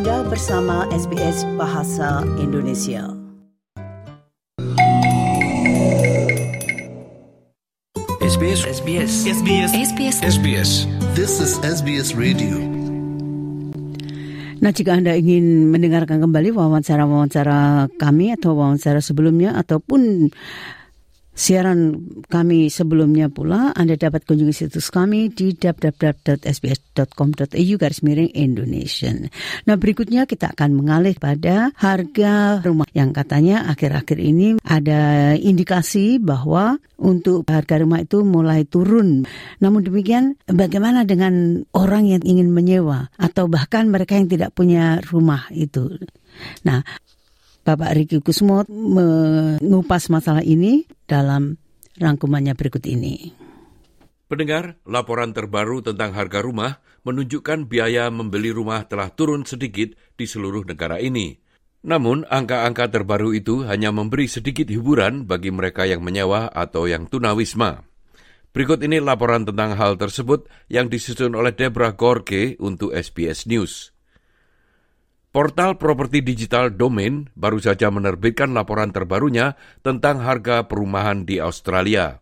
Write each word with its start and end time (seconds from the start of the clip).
Anda 0.00 0.24
bersama 0.32 0.88
SBS 0.96 1.44
Bahasa 1.60 2.24
Indonesia. 2.40 3.04
SBS 8.24 8.64
SBS 8.80 9.12
SBS 9.28 9.70
SBS 9.76 10.16
SBS 10.24 10.70
This 11.12 11.36
is 11.44 11.60
SBS 11.60 12.16
Radio. 12.16 12.56
Nah, 14.64 14.72
jika 14.72 14.96
Anda 14.96 15.12
ingin 15.20 15.68
mendengarkan 15.68 16.24
kembali 16.24 16.48
wawancara-wawancara 16.48 17.92
kami 18.00 18.32
atau 18.40 18.56
wawancara 18.56 19.04
sebelumnya 19.04 19.52
ataupun 19.52 20.32
siaran 21.40 21.96
kami 22.28 22.68
sebelumnya 22.68 23.32
pula, 23.32 23.72
Anda 23.72 23.96
dapat 23.96 24.28
kunjungi 24.28 24.52
situs 24.52 24.92
kami 24.92 25.32
di 25.32 25.56
www.sbs.com.au 25.56 27.74
garis 27.80 28.04
miring 28.04 28.28
Indonesia. 28.36 29.08
Nah, 29.64 29.80
berikutnya 29.80 30.28
kita 30.28 30.52
akan 30.52 30.76
mengalih 30.76 31.16
pada 31.16 31.72
harga 31.80 32.60
rumah 32.60 32.84
yang 32.92 33.16
katanya 33.16 33.72
akhir-akhir 33.72 34.20
ini 34.20 34.60
ada 34.60 35.32
indikasi 35.32 36.20
bahwa 36.20 36.76
untuk 37.00 37.48
harga 37.48 37.80
rumah 37.80 38.04
itu 38.04 38.20
mulai 38.20 38.68
turun. 38.68 39.24
Namun 39.64 39.80
demikian, 39.80 40.36
bagaimana 40.44 41.08
dengan 41.08 41.64
orang 41.72 42.04
yang 42.04 42.20
ingin 42.20 42.52
menyewa 42.52 43.08
atau 43.16 43.48
bahkan 43.48 43.88
mereka 43.88 44.20
yang 44.20 44.28
tidak 44.28 44.52
punya 44.52 45.00
rumah 45.08 45.48
itu? 45.56 45.88
Nah, 46.68 46.84
Bapak 47.60 47.92
Riki 47.92 48.18
Kusmo 48.24 48.64
mengupas 48.68 50.08
masalah 50.08 50.40
ini 50.40 50.88
dalam 51.04 51.60
rangkumannya 52.00 52.56
berikut 52.56 52.84
ini. 52.88 53.36
Pendengar, 54.30 54.78
laporan 54.86 55.34
terbaru 55.34 55.82
tentang 55.82 56.14
harga 56.14 56.40
rumah 56.40 56.78
menunjukkan 57.02 57.66
biaya 57.66 58.08
membeli 58.14 58.54
rumah 58.54 58.86
telah 58.86 59.10
turun 59.10 59.42
sedikit 59.42 59.90
di 60.14 60.24
seluruh 60.24 60.62
negara 60.62 61.02
ini. 61.02 61.34
Namun, 61.80 62.28
angka-angka 62.28 62.92
terbaru 62.92 63.32
itu 63.32 63.64
hanya 63.64 63.90
memberi 63.90 64.28
sedikit 64.28 64.68
hiburan 64.68 65.24
bagi 65.24 65.48
mereka 65.48 65.88
yang 65.88 66.04
menyewa 66.04 66.52
atau 66.52 66.84
yang 66.84 67.08
tunawisma. 67.08 67.82
Berikut 68.50 68.82
ini 68.82 68.98
laporan 68.98 69.46
tentang 69.46 69.78
hal 69.78 69.94
tersebut 69.96 70.50
yang 70.66 70.90
disusun 70.90 71.38
oleh 71.38 71.54
Deborah 71.54 71.94
Gorke 71.94 72.58
untuk 72.58 72.92
SBS 72.92 73.46
News. 73.46 73.94
Portal 75.30 75.78
properti 75.78 76.26
digital 76.26 76.74
Domain 76.74 77.30
baru 77.38 77.62
saja 77.62 77.86
menerbitkan 77.86 78.50
laporan 78.50 78.90
terbarunya 78.90 79.54
tentang 79.78 80.18
harga 80.26 80.66
perumahan 80.66 81.22
di 81.22 81.38
Australia. 81.38 82.18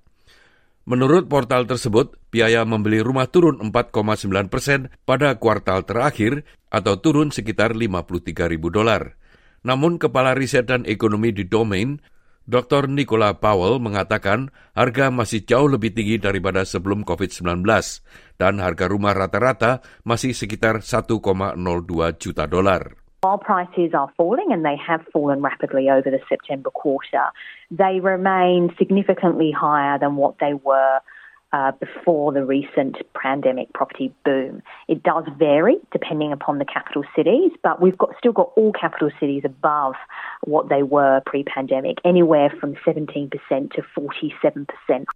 Menurut 0.85 1.25
portal 1.25 1.65
tersebut, 1.65 2.21
biaya 2.29 2.69
membeli 2.69 3.01
rumah 3.01 3.25
turun 3.33 3.65
4,9 3.65 4.53
persen 4.53 4.93
pada 5.09 5.41
kuartal 5.41 5.89
terakhir 5.89 6.45
atau 6.69 7.01
turun 7.01 7.33
sekitar 7.33 7.73
53 7.73 8.45
ribu 8.45 8.69
dolar. 8.69 9.17
Namun 9.65 9.97
Kepala 9.97 10.37
Riset 10.37 10.69
dan 10.69 10.85
Ekonomi 10.85 11.33
di 11.33 11.49
Domain, 11.49 12.05
Dr. 12.49 12.89
Nicola 12.89 13.37
Powell 13.37 13.77
mengatakan 13.77 14.49
harga 14.73 15.13
masih 15.13 15.45
jauh 15.45 15.69
lebih 15.69 15.93
tinggi 15.93 16.17
daripada 16.17 16.65
sebelum 16.65 17.05
COVID-19 17.05 17.61
dan 18.41 18.57
harga 18.65 18.89
rumah 18.89 19.13
rata-rata 19.13 19.85
masih 20.01 20.33
sekitar 20.33 20.81
1,02 20.81 21.21
juta 22.17 22.49
dolar. 22.49 22.97
While 23.21 23.37
prices 23.45 23.93
are 23.93 24.09
falling 24.17 24.49
and 24.49 24.65
they 24.65 24.81
have 24.81 25.05
fallen 25.13 25.45
rapidly 25.45 25.93
over 25.93 26.09
the 26.09 26.25
September 26.25 26.73
quarter, 26.73 27.29
they 27.69 28.01
remain 28.01 28.73
significantly 28.81 29.53
higher 29.53 30.01
than 30.01 30.17
what 30.17 30.41
they 30.41 30.57
were 30.57 31.05
uh, 31.53 31.73
before 31.81 32.33
the 32.33 32.45
recent 32.45 32.97
pandemic 33.17 33.73
property 33.73 34.13
boom. 34.25 34.63
It 34.87 35.03
does 35.03 35.25
vary 35.39 35.77
depending 35.93 36.33
upon 36.33 36.59
the 36.59 36.69
capital 36.69 37.05
cities, 37.17 37.53
but 37.63 37.81
we've 37.81 37.97
got 37.97 38.13
still 38.19 38.33
got 38.33 38.53
all 38.57 38.73
capital 38.73 39.11
cities 39.21 39.43
above 39.45 39.95
what 40.45 40.69
they 40.69 40.83
were 40.83 41.21
pre-pandemic, 41.25 41.99
anywhere 42.05 42.53
from 42.61 42.77
17% 42.85 43.33
to 43.75 43.81
47%. 43.97 45.09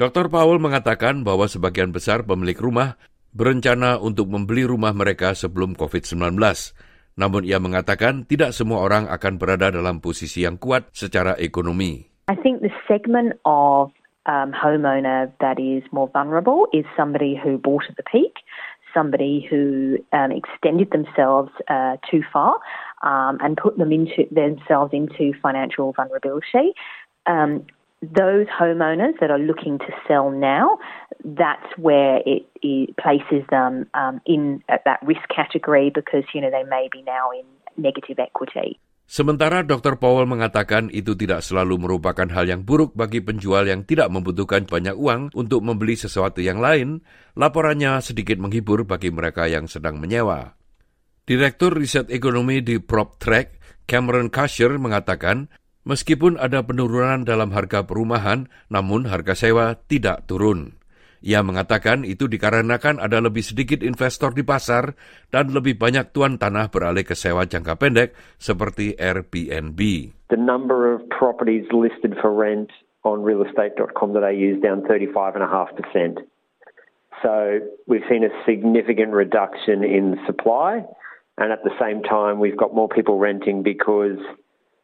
Dr. 0.00 0.26
Powell 0.28 0.58
mengatakan 0.58 1.22
bahwa 1.22 1.46
sebagian 1.46 1.94
besar 1.94 2.26
pemilik 2.26 2.58
rumah 2.58 2.98
berencana 3.32 3.96
untuk 3.96 4.28
membeli 4.28 4.66
rumah 4.68 4.92
mereka 4.92 5.32
sebelum 5.32 5.78
COVID-19. 5.78 6.36
Namun 7.12 7.44
ia 7.44 7.60
mengatakan 7.60 8.24
tidak 8.24 8.56
semua 8.56 8.80
orang 8.84 9.04
akan 9.08 9.36
berada 9.36 9.68
dalam 9.68 10.00
posisi 10.00 10.48
yang 10.48 10.56
kuat 10.56 10.88
secara 10.96 11.36
ekonomi. 11.36 12.08
I 12.32 12.36
think 12.40 12.64
the 12.64 12.72
segment 12.88 13.36
of 13.44 13.92
um, 14.26 14.52
homeowner 14.52 15.32
that 15.40 15.58
is 15.58 15.82
more 15.92 16.08
vulnerable 16.08 16.66
is 16.72 16.84
somebody 16.96 17.38
who 17.42 17.58
bought 17.58 17.84
at 17.88 17.96
the 17.96 18.02
peak, 18.02 18.36
somebody 18.94 19.46
who 19.48 19.98
um, 20.12 20.30
extended 20.32 20.90
themselves 20.90 21.50
uh, 21.68 21.96
too 22.10 22.22
far 22.32 22.58
um, 23.02 23.38
and 23.40 23.56
put 23.56 23.78
them 23.78 23.92
into 23.92 24.26
themselves 24.30 24.92
into 24.92 25.32
financial 25.40 25.92
vulnerability. 25.92 26.72
Um, 27.26 27.66
those 28.02 28.46
homeowners 28.48 29.18
that 29.20 29.30
are 29.30 29.38
looking 29.38 29.78
to 29.78 29.86
sell 30.08 30.30
now, 30.30 30.78
that's 31.24 31.66
where 31.76 32.20
it, 32.26 32.44
it 32.60 32.96
places 32.96 33.46
them 33.48 33.86
um, 33.94 34.20
in 34.26 34.62
at 34.68 34.82
that 34.84 35.00
risk 35.02 35.22
category 35.34 35.90
because 35.94 36.24
you 36.34 36.40
know 36.40 36.50
they 36.50 36.64
may 36.64 36.88
be 36.90 37.02
now 37.02 37.30
in 37.30 37.44
negative 37.76 38.18
equity. 38.18 38.78
Sementara 39.12 39.60
Dr. 39.60 40.00
Powell 40.00 40.24
mengatakan 40.24 40.88
itu 40.88 41.12
tidak 41.12 41.44
selalu 41.44 41.84
merupakan 41.84 42.24
hal 42.32 42.48
yang 42.48 42.64
buruk 42.64 42.96
bagi 42.96 43.20
penjual 43.20 43.68
yang 43.68 43.84
tidak 43.84 44.08
membutuhkan 44.08 44.64
banyak 44.64 44.96
uang 44.96 45.36
untuk 45.36 45.60
membeli 45.60 46.00
sesuatu 46.00 46.40
yang 46.40 46.64
lain, 46.64 47.04
laporannya 47.36 48.00
sedikit 48.00 48.40
menghibur 48.40 48.88
bagi 48.88 49.12
mereka 49.12 49.44
yang 49.52 49.68
sedang 49.68 50.00
menyewa. 50.00 50.56
Direktur 51.28 51.76
Riset 51.76 52.08
Ekonomi 52.08 52.64
di 52.64 52.80
PropTrack, 52.80 53.60
Cameron 53.84 54.32
Kasher 54.32 54.80
mengatakan, 54.80 55.52
meskipun 55.84 56.40
ada 56.40 56.64
penurunan 56.64 57.28
dalam 57.28 57.52
harga 57.52 57.84
perumahan, 57.84 58.48
namun 58.72 59.04
harga 59.04 59.36
sewa 59.36 59.76
tidak 59.92 60.24
turun. 60.24 60.72
Ia 61.22 61.46
mengatakan 61.46 62.02
itu 62.02 62.26
dikarenakan 62.26 62.98
ada 62.98 63.22
lebih 63.22 63.46
sedikit 63.46 63.86
investor 63.86 64.34
di 64.34 64.42
pasar 64.42 64.98
dan 65.30 65.54
lebih 65.54 65.78
banyak 65.78 66.10
tuan 66.10 66.34
tanah 66.34 66.66
beralih 66.74 67.06
ke 67.06 67.14
sewa 67.14 67.46
jangka 67.46 67.78
pendek 67.78 68.10
seperti 68.42 68.98
Airbnb. 68.98 69.78
The 70.34 70.40
number 70.40 70.90
of 70.90 71.06
properties 71.14 71.70
listed 71.70 72.18
for 72.18 72.34
rent 72.34 72.74
on 73.06 73.22
realestate.com.au 73.22 74.34
is 74.34 74.58
down 74.58 74.82
35.5%. 74.82 76.26
So 77.22 77.60
we've 77.86 78.02
seen 78.10 78.26
a 78.26 78.34
significant 78.42 79.14
reduction 79.14 79.86
in 79.86 80.18
supply, 80.26 80.82
and 81.38 81.52
at 81.52 81.62
the 81.62 81.70
same 81.78 82.02
time, 82.02 82.42
we've 82.42 82.58
got 82.58 82.74
more 82.74 82.88
people 82.88 83.18
renting 83.18 83.62
because 83.62 84.18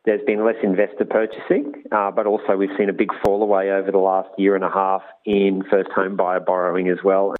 there's 0.07 0.23
been 0.27 0.45
less 0.47 0.59
investor 0.63 1.07
purchasing, 1.09 1.75
uh, 1.91 2.11
but 2.11 2.27
also 2.27 2.55
we've 2.55 2.75
seen 2.79 2.91
a 2.91 2.97
big 2.97 3.11
fall 3.25 3.43
away 3.43 3.71
over 3.73 3.91
the 3.91 4.03
last 4.03 4.31
year 4.39 4.55
and 4.55 4.67
a 4.67 4.71
half 4.71 5.03
in 5.27 5.65
first 5.67 5.91
home 5.95 6.15
buyer 6.15 6.43
borrowing 6.43 6.87
as 6.91 7.03
well. 7.03 7.35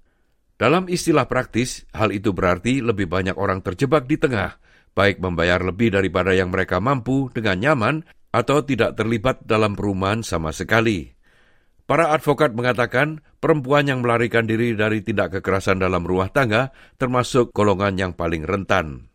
Dalam 0.59 0.91
istilah 0.91 1.23
praktis, 1.23 1.87
hal 1.95 2.11
itu 2.11 2.35
berarti 2.35 2.83
lebih 2.83 3.07
banyak 3.07 3.39
orang 3.39 3.63
terjebak 3.63 4.11
di 4.11 4.19
tengah, 4.19 4.59
baik 4.91 5.23
membayar 5.23 5.63
lebih 5.63 5.95
daripada 5.95 6.35
yang 6.35 6.51
mereka 6.51 6.83
mampu 6.83 7.31
dengan 7.31 7.63
nyaman 7.63 8.03
atau 8.35 8.61
tidak 8.61 8.99
terlibat 8.99 9.39
dalam 9.47 9.73
perumahan 9.73 10.19
sama 10.19 10.51
sekali. 10.51 11.15
Para 11.89 12.13
advokat 12.13 12.53
mengatakan 12.53 13.25
perempuan 13.41 13.89
yang 13.89 14.05
melarikan 14.05 14.45
diri 14.45 14.77
dari 14.77 15.01
tindak 15.01 15.41
kekerasan 15.41 15.81
dalam 15.81 16.05
rumah 16.05 16.29
tangga 16.29 16.69
termasuk 17.01 17.49
golongan 17.49 17.97
yang 17.97 18.11
paling 18.13 18.45
rentan. 18.45 19.08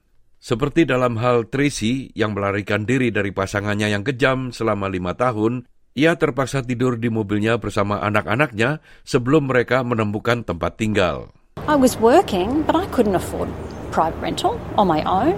Seperti 0.44 0.84
dalam 0.84 1.16
hal 1.24 1.48
Tracy 1.48 2.12
yang 2.12 2.36
melarikan 2.36 2.84
diri 2.84 3.08
dari 3.08 3.32
pasangannya 3.32 3.88
yang 3.88 4.04
kejam 4.04 4.52
selama 4.52 4.92
lima 4.92 5.16
tahun, 5.16 5.64
ia 5.96 6.20
terpaksa 6.20 6.60
tidur 6.60 7.00
di 7.00 7.08
mobilnya 7.08 7.56
bersama 7.56 8.04
anak-anaknya 8.04 8.84
sebelum 9.08 9.48
mereka 9.48 9.80
menemukan 9.80 10.44
tempat 10.44 10.76
tinggal. 10.76 11.32
I 11.64 11.80
was 11.80 11.96
working, 11.96 12.60
but 12.68 12.76
I 12.76 12.84
couldn't 12.92 13.16
afford 13.16 13.48
private 13.88 14.20
rental 14.20 14.60
on 14.76 14.84
my 14.84 15.00
own. 15.08 15.32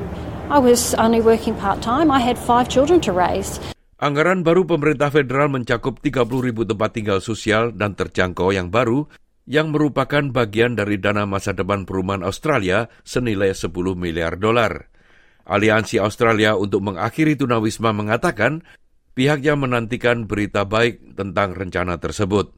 I 0.50 0.58
was 0.58 0.90
only 0.98 1.22
working 1.22 1.54
part-time. 1.54 2.10
I 2.10 2.18
had 2.18 2.34
five 2.34 2.66
children 2.66 2.98
to 3.06 3.14
raise. 3.14 3.62
Anggaran 4.02 4.42
baru 4.42 4.66
pemerintah 4.66 5.14
federal 5.14 5.54
mencakup 5.54 6.02
30 6.02 6.26
ribu 6.42 6.66
tempat 6.66 6.98
tinggal 6.98 7.22
sosial 7.22 7.70
dan 7.70 7.94
terjangkau 7.94 8.50
yang 8.50 8.74
baru 8.74 9.06
yang 9.46 9.70
merupakan 9.70 10.34
bagian 10.34 10.74
dari 10.74 10.98
dana 10.98 11.30
masa 11.30 11.54
depan 11.54 11.86
perumahan 11.86 12.26
Australia 12.26 12.90
senilai 13.06 13.54
10 13.54 13.70
miliar 13.94 14.34
dolar. 14.34 14.95
Aliansi 15.46 16.02
Australia 16.02 16.58
untuk 16.58 16.82
mengakhiri 16.82 17.38
tunawisma 17.38 17.94
mengatakan 17.94 18.66
pihaknya 19.14 19.54
menantikan 19.54 20.26
berita 20.26 20.66
baik 20.66 21.14
tentang 21.14 21.54
rencana 21.54 22.02
tersebut. 22.02 22.50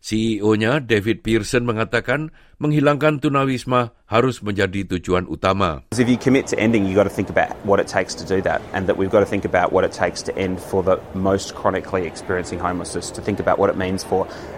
CEO-nya 0.00 0.80
David 0.80 1.20
Pearson 1.20 1.68
mengatakan 1.68 2.32
menghilangkan 2.56 3.20
tunawisma 3.20 3.92
harus 4.08 4.40
menjadi 4.40 4.96
tujuan 4.96 5.28
utama. 5.28 5.84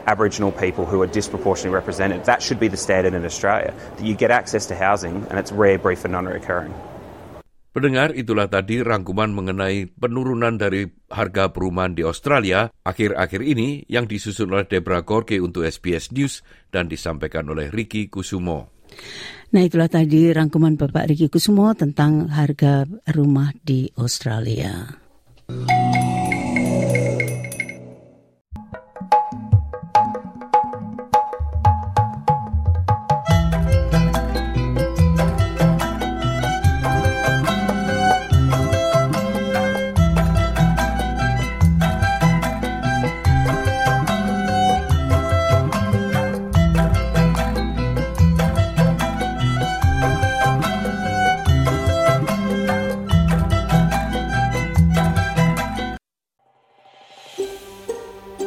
Aboriginal 0.03 0.51
people 0.51 0.87
who 0.87 1.03
are 1.03 1.11
disproportionately 1.11 1.75
represented. 1.75 2.23
That 2.27 2.43
should 2.43 2.59
be 2.59 2.67
the 2.71 2.79
standard 2.79 3.15
in 3.15 3.27
Australia, 3.27 3.75
that 3.99 4.07
you 4.07 4.15
get 4.15 4.31
access 4.31 4.67
to 4.71 4.75
housing, 4.75 5.27
and 5.31 5.39
it's 5.39 5.51
rare, 5.51 5.79
brief 5.79 6.07
and 6.07 6.15
non-recurring. 6.15 6.75
Pendengar, 7.73 8.13
itulah 8.13 8.53
tadi 8.53 8.85
rangkuman 8.85 9.33
mengenai 9.33 9.89
penurunan 9.89 10.61
dari 10.61 10.85
harga 11.09 11.57
perumahan 11.57 11.97
di 11.97 12.05
Australia 12.05 12.69
akhir-akhir 12.85 13.41
ini 13.41 13.89
yang 13.89 14.05
disusun 14.05 14.53
oleh 14.53 14.69
Debra 14.69 15.01
Gorke 15.01 15.41
untuk 15.41 15.65
SBS 15.65 16.13
News 16.13 16.45
dan 16.69 16.93
disampaikan 16.93 17.49
oleh 17.49 17.73
Ricky 17.73 18.13
Kusumo. 18.13 18.69
Nah 19.57 19.65
itulah 19.65 19.89
tadi 19.89 20.29
rangkuman 20.37 20.77
Bapak 20.77 21.09
Ricky 21.09 21.33
Kusumo 21.33 21.73
tentang 21.73 22.29
harga 22.29 22.85
rumah 23.09 23.57
di 23.65 23.89
Australia. 23.97 24.93